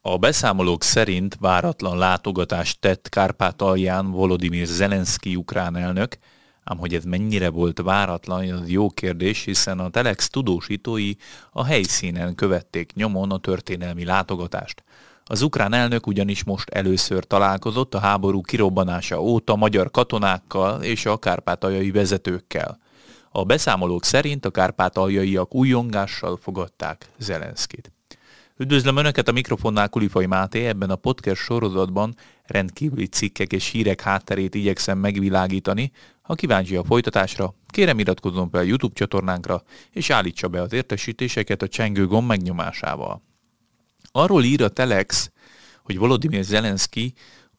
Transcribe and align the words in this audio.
A 0.00 0.16
beszámolók 0.16 0.82
szerint 0.82 1.36
váratlan 1.40 1.98
látogatást 1.98 2.80
tett 2.80 3.08
Kárpátalján 3.08 4.10
Volodymyr 4.10 4.66
Zelenszky 4.66 5.36
ukrán 5.36 5.76
elnök, 5.76 6.18
ám 6.64 6.78
hogy 6.78 6.94
ez 6.94 7.04
mennyire 7.04 7.50
volt 7.50 7.80
váratlan, 7.80 8.50
az 8.50 8.68
jó 8.68 8.90
kérdés, 8.90 9.44
hiszen 9.44 9.78
a 9.78 9.88
Telex 9.88 10.28
tudósítói 10.28 11.12
a 11.50 11.64
helyszínen 11.64 12.34
követték 12.34 12.92
nyomon 12.94 13.30
a 13.30 13.38
történelmi 13.38 14.04
látogatást. 14.04 14.84
Az 15.24 15.42
ukrán 15.42 15.72
elnök 15.72 16.06
ugyanis 16.06 16.44
most 16.44 16.68
először 16.68 17.24
találkozott 17.24 17.94
a 17.94 17.98
háború 17.98 18.40
kirobbanása 18.40 19.22
óta 19.22 19.56
magyar 19.56 19.90
katonákkal 19.90 20.82
és 20.82 21.06
a 21.06 21.18
kárpátaljai 21.18 21.90
vezetőkkel. 21.90 22.78
A 23.30 23.44
beszámolók 23.44 24.04
szerint 24.04 24.44
a 24.44 24.50
kárpátaljaiak 24.50 25.54
újongással 25.54 26.36
fogadták 26.36 27.10
Zelenszkit. 27.18 27.92
Üdvözlöm 28.60 28.96
Önöket 28.96 29.28
a 29.28 29.32
mikrofonnál 29.32 29.88
Kulifai 29.88 30.26
Máté, 30.26 30.66
ebben 30.66 30.90
a 30.90 30.96
podcast 30.96 31.42
sorozatban 31.42 32.14
rendkívüli 32.42 33.06
cikkek 33.06 33.52
és 33.52 33.68
hírek 33.68 34.00
hátterét 34.00 34.54
igyekszem 34.54 34.98
megvilágítani. 34.98 35.92
Ha 36.22 36.34
kíváncsi 36.34 36.76
a 36.76 36.84
folytatásra, 36.84 37.54
kérem 37.66 37.98
iratkozzon 37.98 38.50
fel 38.50 38.60
a 38.60 38.64
YouTube 38.64 38.94
csatornánkra, 38.94 39.62
és 39.90 40.10
állítsa 40.10 40.48
be 40.48 40.62
az 40.62 40.72
értesítéseket 40.72 41.62
a 41.62 41.68
csengő 41.68 42.06
gomb 42.06 42.28
megnyomásával. 42.28 43.22
Arról 44.12 44.44
ír 44.44 44.62
a 44.62 44.68
Telex, 44.68 45.30
hogy 45.82 45.98
Volodymyr 45.98 46.44
Zelenszky 46.44 47.14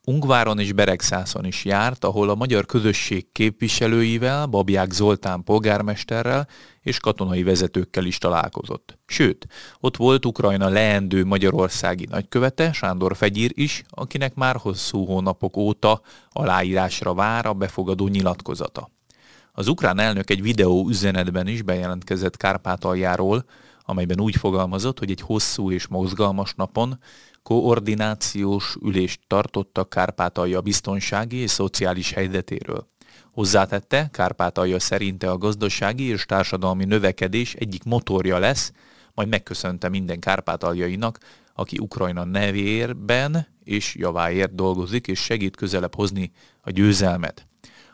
Ungváron 0.10 0.60
és 0.60 0.74
Beregszászon 0.74 1.46
is 1.46 1.66
járt, 1.66 2.04
ahol 2.04 2.30
a 2.30 2.36
magyar 2.36 2.66
közösség 2.66 3.32
képviselőivel, 3.32 4.46
Babják 4.46 4.92
Zoltán 4.92 5.44
polgármesterrel 5.44 6.48
és 6.82 7.00
katonai 7.00 7.44
vezetőkkel 7.44 8.06
is 8.06 8.18
találkozott. 8.18 8.98
Sőt, 9.06 9.48
ott 9.80 9.98
volt 9.98 10.26
Ukrajna 10.26 10.70
leendő 10.70 11.26
magyarországi 11.26 12.06
nagykövete, 12.10 12.72
Sándor 12.72 13.16
Fegyír 13.16 13.52
is, 13.54 13.84
akinek 13.90 14.36
már 14.36 14.56
hosszú 14.56 15.06
hónapok 15.06 15.58
óta 15.58 16.02
aláírásra 16.30 17.14
vár 17.14 17.46
a 17.46 17.54
befogadó 17.54 18.08
nyilatkozata. 18.08 18.90
Az 19.52 19.68
ukrán 19.68 20.00
elnök 20.00 20.30
egy 20.30 20.42
videó 20.42 20.88
üzenetben 20.88 21.48
is 21.48 21.62
bejelentkezett 21.62 22.38
Kárpátaljáról, 22.38 23.46
amelyben 23.90 24.20
úgy 24.20 24.36
fogalmazott, 24.36 25.00
hogy 25.00 25.12
egy 25.12 25.22
hosszú 25.22 25.72
és 25.72 25.88
mozgalmas 25.88 26.54
napon 26.56 27.00
koordinációs 27.44 28.76
ülést 28.82 29.20
tartottak 29.28 29.90
Kárpátalja 29.90 30.62
biztonsági 30.62 31.38
és 31.38 31.52
szociális 31.52 32.12
helyzetéről. 32.12 32.88
Hozzátette, 33.32 34.10
Kárpátalja 34.12 34.80
szerinte 34.80 35.30
a 35.30 35.38
gazdasági 35.38 36.04
és 36.04 36.26
társadalmi 36.26 36.86
növekedés 36.86 37.54
egyik 37.54 37.84
motorja 37.84 38.38
lesz, 38.38 38.72
majd 39.14 39.28
megköszönte 39.28 39.90
minden 39.90 40.20
kárpátaljainak, 40.20 41.18
aki 41.54 41.78
Ukrajna 41.78 42.24
nevérben 42.24 43.48
és 43.64 43.96
javáért 43.96 44.56
dolgozik, 44.56 45.08
és 45.08 45.20
segít 45.20 45.56
közelebb 45.56 45.96
hozni 45.96 46.32
a 46.62 46.72
győzelmet. 46.72 47.49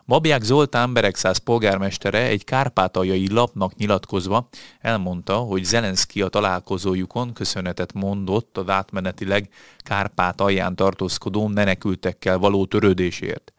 Babják 0.08 0.44
Zoltán 0.44 0.94
Beregszáz 0.94 1.38
polgármestere 1.38 2.20
egy 2.20 2.44
kárpátaljai 2.44 3.34
lapnak 3.34 3.76
nyilatkozva 3.76 4.48
elmondta, 4.82 5.36
hogy 5.36 5.64
Zelenszky 5.64 6.22
a 6.22 6.28
találkozójukon 6.28 7.34
köszönetet 7.34 7.94
mondott 7.94 8.58
az 8.58 8.70
átmenetileg 8.70 9.50
Kárpátalján 9.78 10.76
tartózkodó 10.76 11.48
menekültekkel 11.48 12.38
való 12.38 12.66
törődésért. 12.66 13.54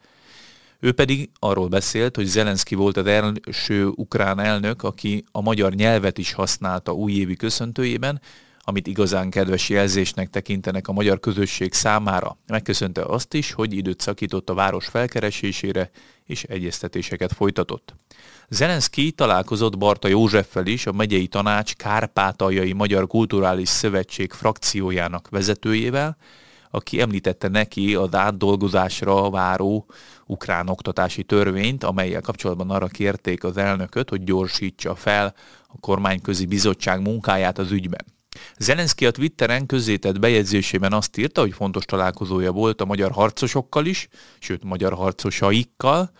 Ő 0.79 0.91
pedig 0.91 1.29
arról 1.39 1.67
beszélt, 1.67 2.15
hogy 2.15 2.25
Zelenszky 2.25 2.75
volt 2.75 2.97
az 2.97 3.05
első 3.05 3.87
ukrán 3.87 4.39
elnök, 4.39 4.83
aki 4.83 5.23
a 5.31 5.41
magyar 5.41 5.73
nyelvet 5.73 6.17
is 6.17 6.33
használta 6.33 6.91
újévi 6.91 7.35
köszöntőjében, 7.35 8.21
amit 8.69 8.87
igazán 8.87 9.29
kedves 9.29 9.69
jelzésnek 9.69 10.29
tekintenek 10.29 10.87
a 10.87 10.91
magyar 10.91 11.19
közösség 11.19 11.73
számára. 11.73 12.37
Megköszönte 12.47 13.01
azt 13.01 13.33
is, 13.33 13.51
hogy 13.51 13.73
időt 13.73 14.01
szakított 14.01 14.49
a 14.49 14.53
város 14.53 14.87
felkeresésére, 14.87 15.89
és 16.25 16.43
egyeztetéseket 16.43 17.33
folytatott. 17.33 17.95
Zelenszky 18.49 19.11
találkozott 19.11 19.77
Barta 19.77 20.07
Józseffel 20.07 20.65
is, 20.65 20.85
a 20.85 20.91
megyei 20.91 21.27
tanács 21.27 21.75
Kárpátaljai 21.75 22.73
Magyar 22.73 23.07
Kulturális 23.07 23.69
Szövetség 23.69 24.31
frakciójának 24.31 25.29
vezetőjével, 25.29 26.17
aki 26.71 27.01
említette 27.01 27.47
neki 27.47 27.95
az 27.95 28.15
átdolgozásra 28.15 29.29
váró 29.29 29.85
ukrán 30.25 30.69
oktatási 30.69 31.23
törvényt, 31.23 31.83
amelyel 31.83 32.21
kapcsolatban 32.21 32.69
arra 32.69 32.87
kérték 32.87 33.43
az 33.43 33.57
elnököt, 33.57 34.09
hogy 34.09 34.23
gyorsítsa 34.23 34.95
fel 34.95 35.33
a 35.67 35.79
kormányközi 35.79 36.45
bizottság 36.45 37.01
munkáját 37.01 37.57
az 37.57 37.71
ügyben. 37.71 38.15
Zelenszky 38.57 39.05
a 39.05 39.11
Twitteren 39.11 39.65
közzétett 39.65 40.19
bejegyzésében 40.19 40.93
azt 40.93 41.17
írta, 41.17 41.41
hogy 41.41 41.53
fontos 41.53 41.85
találkozója 41.85 42.51
volt 42.51 42.81
a 42.81 42.85
magyar 42.85 43.11
harcosokkal 43.11 43.85
is, 43.85 44.07
sőt 44.39 44.63
magyar 44.63 44.93
harcosaikkal, 44.93 46.11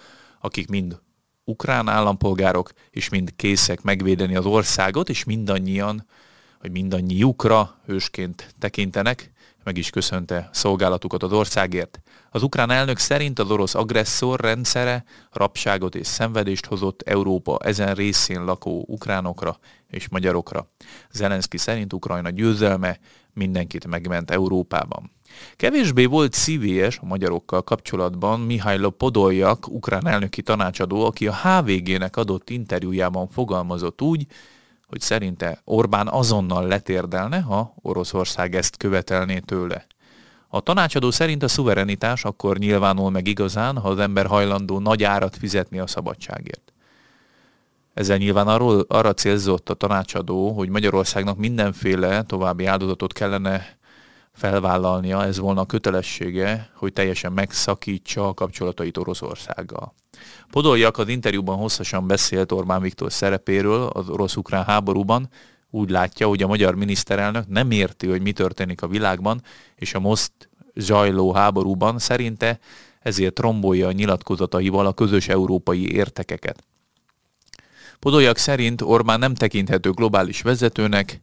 akik 0.41 0.69
mind 0.69 0.99
ukrán 1.43 1.87
állampolgárok, 1.87 2.71
és 2.89 3.09
mind 3.09 3.35
készek 3.35 3.81
megvédeni 3.81 4.35
az 4.35 4.45
országot, 4.45 5.09
és 5.09 5.23
mindannyian, 5.23 6.05
vagy 6.61 6.71
mindannyiukra 6.71 7.81
hősként 7.85 8.55
tekintenek, 8.59 9.31
meg 9.67 9.77
is 9.77 9.89
köszönte 9.89 10.49
szolgálatukat 10.51 11.23
az 11.23 11.31
országért. 11.31 11.99
Az 12.31 12.43
ukrán 12.43 12.69
elnök 12.71 12.97
szerint 12.97 13.39
az 13.39 13.51
orosz 13.51 13.75
agresszor 13.75 14.39
rendszere 14.39 15.03
rabságot 15.31 15.95
és 15.95 16.07
szenvedést 16.07 16.65
hozott 16.65 17.01
Európa 17.01 17.57
ezen 17.63 17.95
részén 17.95 18.45
lakó 18.45 18.85
ukránokra 18.87 19.57
és 19.89 20.09
magyarokra. 20.09 20.71
Zelenszky 21.11 21.57
szerint 21.57 21.93
Ukrajna 21.93 22.29
győzelme 22.29 22.99
mindenkit 23.33 23.87
megment 23.87 24.31
Európában. 24.31 25.11
Kevésbé 25.55 26.05
volt 26.05 26.33
szívélyes 26.33 26.97
a 26.97 27.05
magyarokkal 27.05 27.63
kapcsolatban 27.63 28.39
Mihailo 28.39 28.89
Podoljak, 28.89 29.67
ukrán 29.67 30.07
elnöki 30.07 30.41
tanácsadó, 30.41 31.05
aki 31.05 31.27
a 31.27 31.35
HVG-nek 31.35 32.15
adott 32.17 32.49
interjújában 32.49 33.27
fogalmazott 33.27 34.01
úgy, 34.01 34.25
hogy 34.87 35.01
szerinte 35.01 35.61
Orbán 35.63 36.07
azonnal 36.07 36.67
letérdelne, 36.67 37.39
ha 37.39 37.73
Oroszország 37.81 38.55
ezt 38.55 38.77
követelné 38.77 39.39
tőle. 39.39 39.85
A 40.47 40.59
tanácsadó 40.59 41.11
szerint 41.11 41.43
a 41.43 41.47
szuverenitás 41.47 42.23
akkor 42.23 42.57
nyilvánul 42.57 43.09
meg 43.09 43.27
igazán, 43.27 43.77
ha 43.77 43.89
az 43.89 43.99
ember 43.99 44.25
hajlandó 44.25 44.79
nagy 44.79 45.03
árat 45.03 45.35
fizetni 45.35 45.79
a 45.79 45.87
szabadságért. 45.87 46.73
Ezzel 47.93 48.17
nyilván 48.17 48.47
arról, 48.47 48.85
arra 48.87 49.13
célzott 49.13 49.69
a 49.69 49.73
tanácsadó, 49.73 50.51
hogy 50.51 50.69
Magyarországnak 50.69 51.37
mindenféle 51.37 52.23
további 52.23 52.65
áldozatot 52.65 53.13
kellene 53.13 53.77
felvállalnia, 54.37 55.23
ez 55.23 55.39
volna 55.39 55.61
a 55.61 55.65
kötelessége, 55.65 56.69
hogy 56.73 56.93
teljesen 56.93 57.31
megszakítsa 57.31 58.27
a 58.27 58.33
kapcsolatait 58.33 58.97
Oroszországgal. 58.97 59.93
Podoljak 60.51 60.97
az 60.97 61.07
interjúban 61.07 61.57
hosszasan 61.57 62.07
beszélt 62.07 62.51
Orbán 62.51 62.81
Viktor 62.81 63.11
szerepéről 63.11 63.83
az 63.83 64.09
orosz-ukrán 64.09 64.63
háborúban, 64.63 65.29
úgy 65.69 65.89
látja, 65.89 66.27
hogy 66.27 66.43
a 66.43 66.47
magyar 66.47 66.75
miniszterelnök 66.75 67.47
nem 67.47 67.71
érti, 67.71 68.07
hogy 68.07 68.21
mi 68.21 68.31
történik 68.31 68.81
a 68.81 68.87
világban, 68.87 69.41
és 69.75 69.93
a 69.93 69.99
most 69.99 70.31
zajló 70.75 71.33
háborúban 71.33 71.99
szerinte 71.99 72.59
ezért 72.99 73.39
rombolja 73.39 73.87
a 73.87 73.91
nyilatkozataival 73.91 74.85
a 74.85 74.93
közös 74.93 75.27
európai 75.27 75.91
értekeket. 75.91 76.63
Podoljak 77.99 78.37
szerint 78.37 78.81
Orbán 78.81 79.19
nem 79.19 79.33
tekinthető 79.33 79.91
globális 79.91 80.41
vezetőnek, 80.41 81.21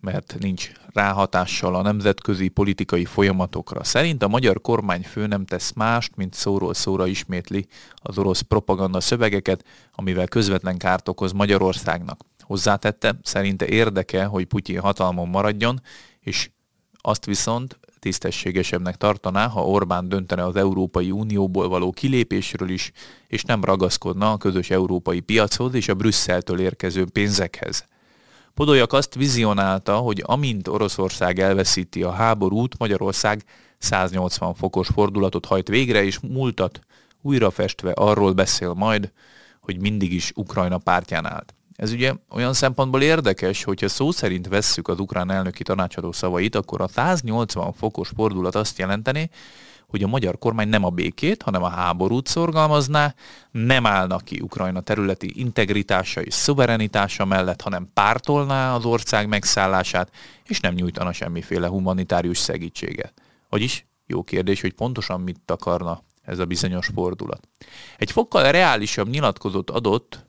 mert 0.00 0.36
nincs 0.38 0.70
ráhatással 0.92 1.74
a 1.74 1.82
nemzetközi 1.82 2.48
politikai 2.48 3.04
folyamatokra. 3.04 3.84
Szerint 3.84 4.22
a 4.22 4.28
magyar 4.28 4.60
kormányfő 4.60 5.26
nem 5.26 5.44
tesz 5.44 5.72
mást, 5.72 6.16
mint 6.16 6.34
szóról 6.34 6.74
szóra 6.74 7.06
ismétli 7.06 7.66
az 7.94 8.18
orosz 8.18 8.40
propaganda 8.40 9.00
szövegeket, 9.00 9.64
amivel 9.94 10.28
közvetlen 10.28 10.76
kárt 10.76 11.08
okoz 11.08 11.32
Magyarországnak. 11.32 12.20
Hozzátette, 12.38 13.18
szerinte 13.22 13.66
érdeke, 13.66 14.24
hogy 14.24 14.44
Putyin 14.44 14.80
hatalmon 14.80 15.28
maradjon, 15.28 15.80
és 16.20 16.50
azt 17.00 17.24
viszont 17.24 17.78
tisztességesebbnek 17.98 18.96
tartaná, 18.96 19.46
ha 19.46 19.66
Orbán 19.66 20.08
döntene 20.08 20.44
az 20.44 20.56
Európai 20.56 21.10
Unióból 21.10 21.68
való 21.68 21.90
kilépésről 21.90 22.68
is, 22.68 22.92
és 23.26 23.42
nem 23.42 23.64
ragaszkodna 23.64 24.32
a 24.32 24.36
közös 24.36 24.70
európai 24.70 25.20
piachoz 25.20 25.74
és 25.74 25.88
a 25.88 25.94
Brüsszeltől 25.94 26.60
érkező 26.60 27.04
pénzekhez. 27.04 27.84
Podolyak 28.60 28.92
azt 28.92 29.14
vizionálta, 29.14 29.96
hogy 29.96 30.22
amint 30.26 30.68
Oroszország 30.68 31.38
elveszíti 31.38 32.02
a 32.02 32.10
háborút, 32.10 32.78
Magyarország 32.78 33.44
180 33.78 34.54
fokos 34.54 34.88
fordulatot 34.88 35.46
hajt 35.46 35.68
végre, 35.68 36.04
és 36.04 36.18
múltat 36.18 36.80
újrafestve 37.22 37.92
arról 37.92 38.32
beszél 38.32 38.72
majd, 38.72 39.12
hogy 39.60 39.80
mindig 39.80 40.12
is 40.12 40.32
Ukrajna 40.34 40.78
pártján 40.78 41.26
állt. 41.26 41.54
Ez 41.76 41.92
ugye 41.92 42.12
olyan 42.30 42.52
szempontból 42.52 43.02
érdekes, 43.02 43.64
hogyha 43.64 43.88
szó 43.88 44.10
szerint 44.10 44.48
vesszük 44.48 44.88
az 44.88 44.98
ukrán 44.98 45.30
elnöki 45.30 45.62
tanácsadó 45.62 46.12
szavait, 46.12 46.54
akkor 46.54 46.80
a 46.80 46.88
180 46.88 47.72
fokos 47.72 48.10
fordulat 48.16 48.54
azt 48.54 48.78
jelenteni, 48.78 49.30
hogy 49.90 50.02
a 50.02 50.06
magyar 50.06 50.38
kormány 50.38 50.68
nem 50.68 50.84
a 50.84 50.90
békét, 50.90 51.42
hanem 51.42 51.62
a 51.62 51.68
háborút 51.68 52.26
szorgalmazná, 52.26 53.14
nem 53.50 53.86
állna 53.86 54.16
ki 54.16 54.40
Ukrajna 54.40 54.80
területi 54.80 55.32
integritása 55.34 56.22
és 56.22 56.34
szuverenitása 56.34 57.24
mellett, 57.24 57.60
hanem 57.60 57.90
pártolná 57.94 58.74
az 58.74 58.84
ország 58.84 59.28
megszállását, 59.28 60.10
és 60.44 60.60
nem 60.60 60.74
nyújtana 60.74 61.12
semmiféle 61.12 61.66
humanitárius 61.66 62.38
segítséget. 62.38 63.12
Vagyis 63.48 63.86
jó 64.06 64.22
kérdés, 64.22 64.60
hogy 64.60 64.72
pontosan 64.72 65.20
mit 65.20 65.50
akarna 65.50 66.02
ez 66.22 66.38
a 66.38 66.44
bizonyos 66.44 66.86
fordulat. 66.94 67.48
Egy 67.96 68.10
fokkal 68.10 68.52
reálisabb 68.52 69.08
nyilatkozót 69.08 69.70
adott 69.70 70.28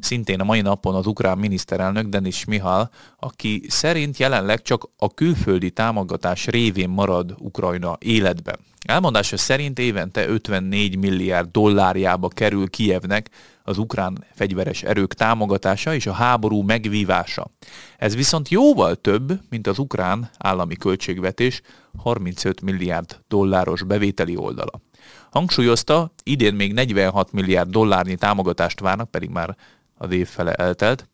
szintén 0.00 0.40
a 0.40 0.44
mai 0.44 0.60
napon 0.60 0.94
az 0.94 1.06
ukrán 1.06 1.38
miniszterelnök 1.38 2.06
Denis 2.06 2.44
Mihal, 2.44 2.90
aki 3.18 3.62
szerint 3.68 4.16
jelenleg 4.16 4.62
csak 4.62 4.88
a 4.96 5.14
külföldi 5.14 5.70
támogatás 5.70 6.46
révén 6.46 6.88
marad 6.88 7.34
Ukrajna 7.38 7.96
életben. 7.98 8.58
Elmondása 8.86 9.36
szerint 9.36 9.78
évente 9.78 10.28
54 10.28 10.98
milliárd 10.98 11.50
dollárjába 11.50 12.28
kerül 12.28 12.70
Kijevnek 12.70 13.30
az 13.62 13.78
ukrán 13.78 14.24
fegyveres 14.34 14.82
erők 14.82 15.14
támogatása 15.14 15.94
és 15.94 16.06
a 16.06 16.12
háború 16.12 16.62
megvívása. 16.62 17.50
Ez 17.98 18.14
viszont 18.14 18.48
jóval 18.48 18.94
több, 18.94 19.40
mint 19.50 19.66
az 19.66 19.78
ukrán 19.78 20.30
állami 20.38 20.76
költségvetés 20.76 21.60
35 21.96 22.60
milliárd 22.60 23.20
dolláros 23.28 23.82
bevételi 23.82 24.36
oldala. 24.36 24.80
Hangsúlyozta, 25.30 26.12
idén 26.22 26.54
még 26.54 26.72
46 26.72 27.32
milliárd 27.32 27.70
dollárnyi 27.70 28.16
támogatást 28.16 28.80
várnak, 28.80 29.10
pedig 29.10 29.28
már 29.28 29.56
az 29.94 30.12
év 30.12 30.28
fele 30.28 30.52
eltelt. 30.52 31.08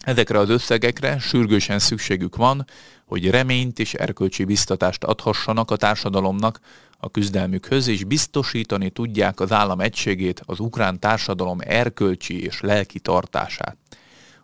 Ezekre 0.00 0.38
az 0.38 0.48
összegekre 0.48 1.18
sürgősen 1.18 1.78
szükségük 1.78 2.36
van, 2.36 2.64
hogy 3.04 3.30
reményt 3.30 3.78
és 3.78 3.94
erkölcsi 3.94 4.44
biztatást 4.44 5.04
adhassanak 5.04 5.70
a 5.70 5.76
társadalomnak 5.76 6.60
a 6.98 7.10
küzdelmükhöz, 7.10 7.86
és 7.88 8.04
biztosítani 8.04 8.90
tudják 8.90 9.40
az 9.40 9.52
állam 9.52 9.80
egységét, 9.80 10.42
az 10.46 10.60
ukrán 10.60 10.98
társadalom 10.98 11.58
erkölcsi 11.60 12.42
és 12.42 12.60
lelki 12.60 13.00
tartását. 13.00 13.76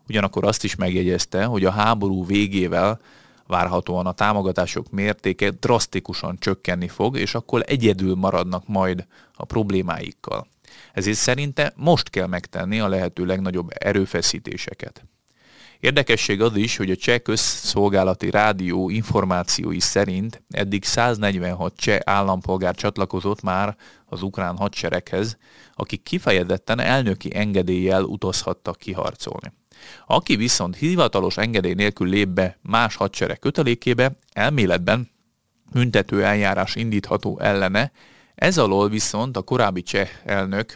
Ugyanakkor 0.08 0.44
azt 0.44 0.64
is 0.64 0.74
megjegyezte, 0.74 1.44
hogy 1.44 1.64
a 1.64 1.70
háború 1.70 2.26
végével 2.26 3.00
várhatóan 3.46 4.06
a 4.06 4.12
támogatások 4.12 4.90
mértéke 4.90 5.50
drasztikusan 5.50 6.37
csökkenni 6.38 6.88
fog, 6.88 7.16
és 7.16 7.34
akkor 7.34 7.62
egyedül 7.66 8.14
maradnak 8.14 8.66
majd 8.66 9.06
a 9.34 9.44
problémáikkal. 9.44 10.46
Ezért 10.93 11.16
szerinte 11.16 11.72
most 11.76 12.10
kell 12.10 12.26
megtenni 12.26 12.81
a 12.81 12.88
lehető 12.88 13.25
legnagyobb 13.25 13.69
erőfeszítéseket. 13.78 15.04
Érdekesség 15.81 16.43
az 16.43 16.56
is, 16.56 16.76
hogy 16.76 16.90
a 16.90 16.96
cseh 16.96 17.19
közszolgálati 17.19 18.31
rádió 18.31 18.90
információi 18.90 19.81
szerint 19.81 20.43
eddig 20.50 20.84
146 20.84 21.76
cseh 21.76 21.98
állampolgár 22.04 22.75
csatlakozott 22.75 23.43
már 23.43 23.76
az 24.06 24.22
ukrán 24.22 24.56
hadsereghez, 24.56 25.37
akik 25.75 26.02
kifejezetten 26.02 26.81
elnöki 26.81 27.31
engedéllyel 27.34 28.02
utazhattak 28.02 28.76
kiharcolni. 28.76 29.52
Aki 30.06 30.37
viszont 30.37 30.76
hivatalos 30.76 31.37
engedély 31.37 31.75
nélkül 31.75 32.08
lép 32.08 32.28
be 32.28 32.58
más 32.62 32.96
hadsereg 32.96 33.38
kötelékébe, 33.38 34.19
elméletben 34.32 35.11
büntető 35.73 36.25
eljárás 36.25 36.75
indítható 36.75 37.38
ellene, 37.40 37.93
ez 38.34 38.58
alól 38.58 38.88
viszont 38.88 39.37
a 39.37 39.43
korábbi 39.43 39.82
cseh 39.82 40.08
elnök 40.25 40.75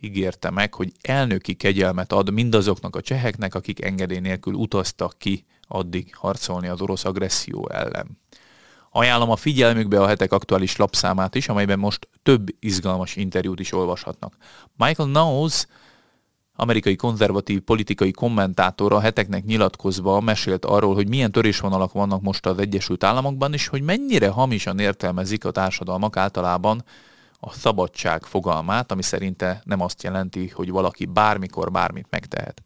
ígérte 0.00 0.50
meg, 0.50 0.74
hogy 0.74 0.92
elnöki 1.00 1.54
kegyelmet 1.54 2.12
ad 2.12 2.32
mindazoknak 2.32 2.96
a 2.96 3.00
cseheknek, 3.00 3.54
akik 3.54 3.84
engedély 3.84 4.18
nélkül 4.18 4.54
utaztak 4.54 5.14
ki 5.18 5.44
addig 5.68 6.14
harcolni 6.16 6.68
az 6.68 6.80
orosz 6.80 7.04
agresszió 7.04 7.68
ellen. 7.72 8.18
Ajánlom 8.90 9.30
a 9.30 9.36
figyelmükbe 9.36 10.00
a 10.00 10.06
hetek 10.06 10.32
aktuális 10.32 10.76
lapszámát 10.76 11.34
is, 11.34 11.48
amelyben 11.48 11.78
most 11.78 12.08
több 12.22 12.48
izgalmas 12.58 13.16
interjút 13.16 13.60
is 13.60 13.72
olvashatnak. 13.72 14.36
Michael 14.76 15.08
Knowles, 15.08 15.66
amerikai 16.56 16.96
konzervatív 16.96 17.60
politikai 17.60 18.10
kommentátor 18.10 18.92
a 18.92 19.00
heteknek 19.00 19.44
nyilatkozva 19.44 20.20
mesélt 20.20 20.64
arról, 20.64 20.94
hogy 20.94 21.08
milyen 21.08 21.32
törésvonalak 21.32 21.92
vannak 21.92 22.22
most 22.22 22.46
az 22.46 22.58
Egyesült 22.58 23.04
Államokban, 23.04 23.52
és 23.52 23.66
hogy 23.66 23.82
mennyire 23.82 24.28
hamisan 24.28 24.78
értelmezik 24.78 25.44
a 25.44 25.50
társadalmak 25.50 26.16
általában 26.16 26.84
a 27.40 27.52
szabadság 27.52 28.22
fogalmát, 28.22 28.92
ami 28.92 29.02
szerinte 29.02 29.62
nem 29.64 29.80
azt 29.80 30.02
jelenti, 30.02 30.48
hogy 30.48 30.70
valaki 30.70 31.04
bármikor 31.04 31.70
bármit 31.70 32.06
megtehet. 32.10 32.62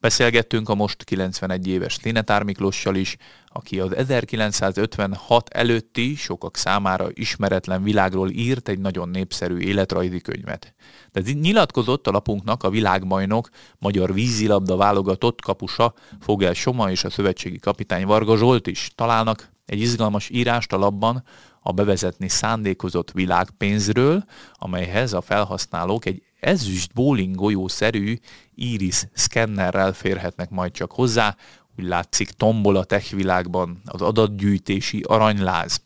Beszélgettünk 0.00 0.68
a 0.68 0.74
most 0.74 1.04
91 1.04 1.66
éves 1.66 1.98
Linetár 2.02 2.42
Miklossal 2.42 2.94
is, 2.94 3.16
aki 3.46 3.80
az 3.80 3.94
1956 3.96 5.48
előtti, 5.48 6.14
sokak 6.14 6.56
számára 6.56 7.08
ismeretlen 7.12 7.82
világról 7.82 8.30
írt 8.30 8.68
egy 8.68 8.78
nagyon 8.78 9.08
népszerű 9.08 9.58
életrajzi 9.58 10.20
könyvet. 10.20 10.74
De 11.12 11.20
nyilatkozott 11.32 12.06
a 12.06 12.10
lapunknak 12.10 12.62
a 12.62 12.70
világbajnok, 12.70 13.48
magyar 13.78 14.14
vízilabda 14.14 14.76
válogatott 14.76 15.40
kapusa 15.40 15.94
Fogel 16.20 16.52
Soma 16.52 16.90
és 16.90 17.04
a 17.04 17.10
szövetségi 17.10 17.58
kapitány 17.58 18.06
Varga 18.06 18.36
Zsolt 18.36 18.66
is. 18.66 18.90
Találnak 18.94 19.50
egy 19.66 19.80
izgalmas 19.80 20.30
írást 20.30 20.72
a 20.72 20.78
labban 20.78 21.24
a 21.60 21.72
bevezetni 21.72 22.28
szándékozott 22.28 23.10
világpénzről, 23.10 24.24
amelyhez 24.52 25.12
a 25.12 25.20
felhasználók 25.20 26.04
egy 26.04 26.22
ezüst 26.40 26.92
bowling 26.94 27.34
golyószerű 27.34 28.18
iris 28.54 29.04
szkennerrel 29.12 29.92
férhetnek 29.92 30.50
majd 30.50 30.72
csak 30.72 30.92
hozzá, 30.92 31.36
úgy 31.78 31.84
látszik 31.84 32.30
tombol 32.30 32.76
a 32.76 32.84
tech 32.84 33.14
világban 33.14 33.80
az 33.84 34.02
adatgyűjtési 34.02 35.04
aranyláz. 35.06 35.82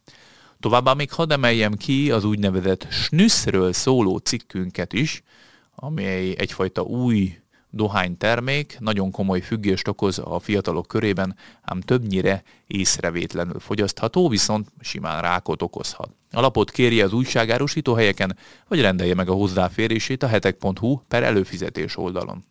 Továbbá 0.61 0.93
még 0.93 1.13
hadd 1.13 1.33
emeljem 1.33 1.75
ki 1.75 2.11
az 2.11 2.25
úgynevezett 2.25 2.87
snüsszről 2.91 3.73
szóló 3.73 4.17
cikkünket 4.17 4.93
is, 4.93 5.23
amely 5.75 6.35
egyfajta 6.39 6.83
új 6.83 7.39
dohánytermék 7.75 8.77
nagyon 8.81 9.11
komoly 9.11 9.41
függést 9.41 9.89
okoz 9.89 10.19
a 10.19 10.39
fiatalok 10.39 10.87
körében, 10.87 11.37
ám 11.63 11.81
többnyire 11.81 12.43
észrevétlenül 12.67 13.61
fogyasztható, 13.61 14.29
viszont 14.29 14.69
simán 14.81 15.23
rákot 15.23 15.63
okozhat. 15.63 16.11
A 16.31 16.41
lapot 16.41 16.71
kérje 16.71 17.05
az 17.05 17.13
újságárusító 17.13 17.95
helyeken, 17.95 18.37
vagy 18.69 18.81
rendelje 18.81 19.15
meg 19.15 19.29
a 19.29 19.33
hozzáférését 19.33 20.23
a 20.23 20.27
hetek.hu 20.27 21.01
per 21.09 21.23
előfizetés 21.23 21.97
oldalon. 21.97 22.45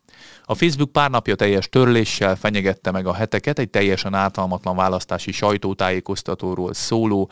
A 0.45 0.55
Facebook 0.55 0.91
pár 0.91 1.09
napja 1.09 1.35
teljes 1.35 1.69
törléssel 1.69 2.35
fenyegette 2.35 2.91
meg 2.91 3.07
a 3.07 3.13
heteket 3.13 3.59
egy 3.59 3.69
teljesen 3.69 4.13
ártalmatlan 4.13 4.75
választási 4.75 5.31
sajtótájékoztatóról 5.31 6.73
szóló 6.73 7.29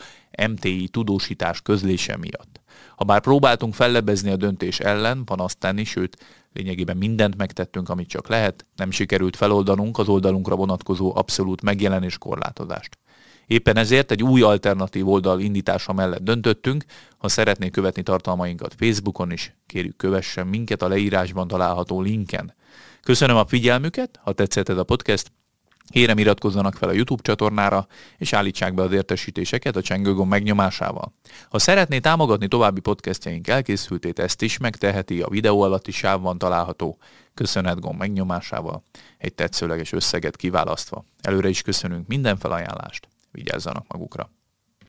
MTI 0.48 0.88
tudósítás 0.88 1.60
közlése 1.62 2.16
miatt. 2.16 2.61
Ha 2.96 3.04
bár 3.04 3.20
próbáltunk 3.20 3.74
fellebezni 3.74 4.30
a 4.30 4.36
döntés 4.36 4.80
ellen, 4.80 5.24
panaszt 5.24 5.58
tenni, 5.58 5.84
sőt 5.84 6.16
lényegében 6.52 6.96
mindent 6.96 7.36
megtettünk, 7.36 7.88
amit 7.88 8.08
csak 8.08 8.28
lehet, 8.28 8.66
nem 8.76 8.90
sikerült 8.90 9.36
feloldanunk 9.36 9.98
az 9.98 10.08
oldalunkra 10.08 10.54
vonatkozó 10.54 11.16
abszolút 11.16 11.62
megjelenés 11.62 12.18
korlátozást. 12.18 12.98
Éppen 13.46 13.76
ezért 13.76 14.10
egy 14.10 14.22
új 14.22 14.42
alternatív 14.42 15.08
oldal 15.08 15.40
indítása 15.40 15.92
mellett 15.92 16.22
döntöttünk, 16.22 16.84
ha 17.18 17.28
szeretné 17.28 17.70
követni 17.70 18.02
tartalmainkat 18.02 18.74
Facebookon 18.78 19.32
is, 19.32 19.56
kérjük 19.66 19.96
kövessen 19.96 20.46
minket 20.46 20.82
a 20.82 20.88
leírásban 20.88 21.48
található 21.48 22.00
linken. 22.00 22.54
Köszönöm 23.02 23.36
a 23.36 23.46
figyelmüket, 23.46 24.18
ha 24.22 24.32
tetszett 24.32 24.68
ez 24.68 24.76
a 24.76 24.84
podcast, 24.84 25.32
Kérem 25.88 26.18
iratkozzanak 26.18 26.74
fel 26.74 26.88
a 26.88 26.92
YouTube 26.92 27.22
csatornára, 27.22 27.86
és 28.16 28.32
állítsák 28.32 28.74
be 28.74 28.82
az 28.82 28.92
értesítéseket 28.92 29.76
a 29.76 29.82
csengőgomb 29.82 30.30
megnyomásával. 30.30 31.14
Ha 31.48 31.58
szeretné 31.58 31.98
támogatni 31.98 32.48
további 32.48 32.80
podcastjaink 32.80 33.48
elkészültét, 33.48 34.18
ezt 34.18 34.42
is 34.42 34.58
megteheti, 34.58 35.22
a 35.22 35.28
videó 35.28 35.60
alatti 35.60 35.90
sávban 35.90 36.38
található 36.38 36.98
köszönet 37.34 37.80
gomb 37.80 37.98
megnyomásával, 37.98 38.82
egy 39.18 39.34
tetszőleges 39.34 39.92
összeget 39.92 40.36
kiválasztva. 40.36 41.04
Előre 41.20 41.48
is 41.48 41.62
köszönünk 41.62 42.06
minden 42.06 42.36
felajánlást, 42.36 43.08
vigyázzanak 43.30 43.84
magukra! 43.88 44.30